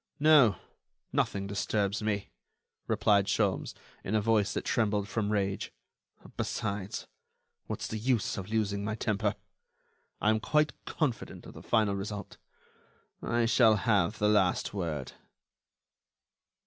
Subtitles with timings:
[0.19, 0.55] "No,
[1.13, 2.31] nothing disturbs me,"
[2.87, 5.71] replied Sholmes, in a voice that trembled from rage;
[6.37, 7.05] "besides,
[7.67, 9.35] what's the use of losing my temper?...
[10.19, 12.37] I am quite confident of the final result;
[13.21, 15.11] I shall have the last word."